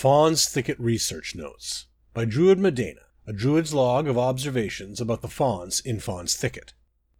[0.00, 5.78] Fawn's Thicket Research Notes by Druid Medena, a druid's log of observations about the fawns
[5.80, 6.72] in Fawn's Thicket.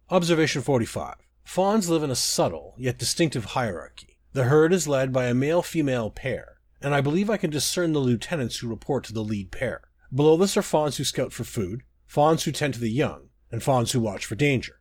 [0.09, 1.13] Observation 45.
[1.43, 4.17] Fawns live in a subtle, yet distinctive hierarchy.
[4.33, 7.93] The herd is led by a male female pair, and I believe I can discern
[7.93, 9.81] the lieutenants who report to the lead pair.
[10.11, 13.61] Below this are fawns who scout for food, fawns who tend to the young, and
[13.61, 14.79] fawns who watch for danger.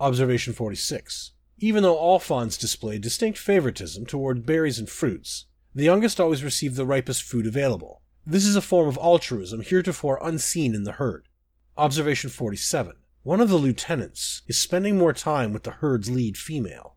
[0.00, 1.32] Observation 46.
[1.58, 5.44] Even though all fawns display distinct favoritism toward berries and fruits,
[5.74, 8.02] the youngest always receive the ripest food available.
[8.26, 11.28] This is a form of altruism heretofore unseen in the herd.
[11.76, 12.94] Observation 47.
[13.22, 16.96] One of the lieutenants is spending more time with the herd's lead female.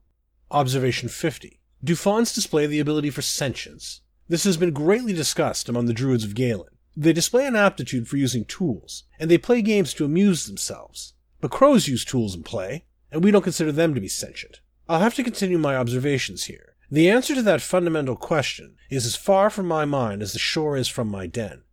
[0.51, 1.59] Observation 50.
[1.83, 4.01] Do fawns display the ability for sentience?
[4.27, 6.69] This has been greatly discussed among the druids of Galen.
[6.97, 11.13] They display an aptitude for using tools, and they play games to amuse themselves.
[11.41, 14.61] But crows use tools in play, and we don't consider them to be sentient.
[14.89, 16.74] I'll have to continue my observations here.
[16.91, 20.77] The answer to that fundamental question is as far from my mind as the shore
[20.77, 21.63] is from my den.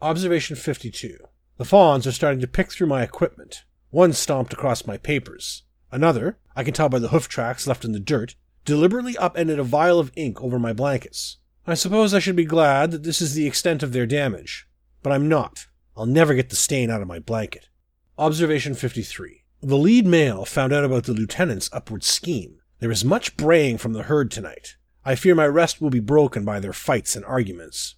[0.00, 1.18] Observation 52.
[1.56, 3.64] The fawns are starting to pick through my equipment.
[3.90, 5.64] One stomped across my papers.
[5.90, 9.64] Another, I can tell by the hoof tracks left in the dirt, deliberately upended a
[9.64, 11.38] vial of ink over my blankets.
[11.66, 14.68] I suppose I should be glad that this is the extent of their damage,
[15.02, 15.66] but I'm not.
[15.96, 17.68] I'll never get the stain out of my blanket.
[18.16, 19.42] Observation 53.
[19.62, 22.59] The lead male found out about the lieutenant's upward scheme.
[22.80, 24.76] There is much braying from the herd tonight.
[25.04, 27.96] I fear my rest will be broken by their fights and arguments.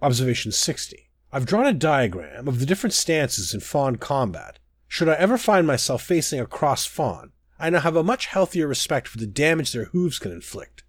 [0.00, 1.10] Observation 60.
[1.32, 4.60] I've drawn a diagram of the different stances in fawn combat.
[4.86, 8.68] Should I ever find myself facing a cross fawn, I now have a much healthier
[8.68, 10.84] respect for the damage their hooves can inflict.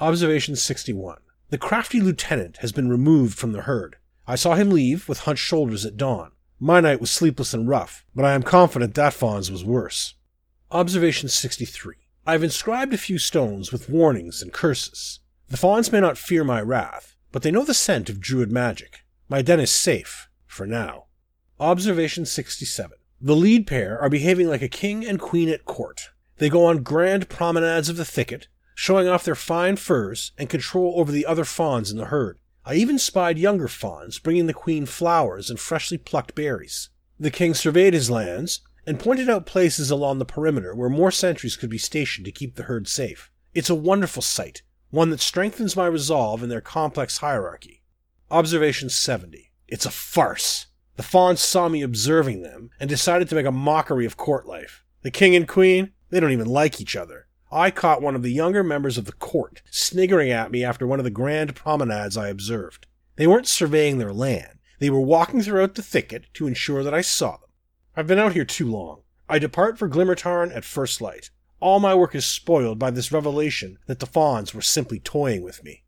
[0.00, 1.18] Observation 61.
[1.50, 3.98] The crafty lieutenant has been removed from the herd.
[4.26, 6.32] I saw him leave with hunched shoulders at dawn.
[6.58, 10.14] My night was sleepless and rough, but I am confident that fawn's was worse.
[10.72, 11.94] Observation 63.
[12.26, 15.20] I have inscribed a few stones with warnings and curses.
[15.48, 19.04] The fawns may not fear my wrath, but they know the scent of druid magic.
[19.28, 21.06] My den is safe, for now.
[21.58, 22.98] Observation 67.
[23.22, 26.10] The lead pair are behaving like a king and queen at court.
[26.38, 30.94] They go on grand promenades of the thicket, showing off their fine furs and control
[30.96, 32.38] over the other fawns in the herd.
[32.64, 36.90] I even spied younger fawns bringing the queen flowers and freshly plucked berries.
[37.18, 41.56] The king surveyed his lands and pointed out places along the perimeter where more sentries
[41.56, 43.30] could be stationed to keep the herd safe.
[43.54, 47.82] It's a wonderful sight, one that strengthens my resolve in their complex hierarchy.
[48.30, 49.50] Observation 70.
[49.68, 50.66] It's a farce.
[50.96, 54.84] The fawns saw me observing them and decided to make a mockery of court life.
[55.02, 57.26] The king and queen, they don't even like each other.
[57.52, 61.00] I caught one of the younger members of the court sniggering at me after one
[61.00, 62.86] of the grand promenades I observed.
[63.16, 64.58] They weren't surveying their land.
[64.78, 67.49] They were walking throughout the thicket to ensure that I saw them.
[68.00, 69.02] I've been out here too long.
[69.28, 71.28] I depart for Glimmertarn at first light.
[71.60, 75.62] All my work is spoiled by this revelation that the fawns were simply toying with
[75.62, 75.84] me.